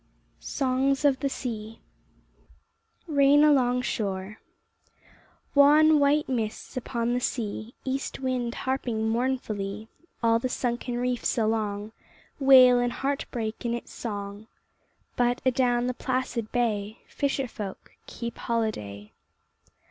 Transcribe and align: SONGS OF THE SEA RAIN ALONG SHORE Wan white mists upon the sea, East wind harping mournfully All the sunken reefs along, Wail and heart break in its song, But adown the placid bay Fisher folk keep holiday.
SONGS 0.39 1.05
OF 1.05 1.19
THE 1.19 1.29
SEA 1.29 1.79
RAIN 3.05 3.43
ALONG 3.43 3.83
SHORE 3.83 4.39
Wan 5.53 5.99
white 5.99 6.27
mists 6.27 6.75
upon 6.75 7.13
the 7.13 7.19
sea, 7.19 7.75
East 7.85 8.19
wind 8.19 8.55
harping 8.65 9.07
mournfully 9.07 9.89
All 10.23 10.39
the 10.39 10.49
sunken 10.49 10.97
reefs 10.97 11.37
along, 11.37 11.91
Wail 12.39 12.79
and 12.79 12.93
heart 12.93 13.25
break 13.29 13.63
in 13.63 13.75
its 13.75 13.93
song, 13.93 14.47
But 15.15 15.39
adown 15.45 15.85
the 15.85 15.93
placid 15.93 16.51
bay 16.51 16.97
Fisher 17.07 17.47
folk 17.47 17.91
keep 18.07 18.35
holiday. 18.39 19.11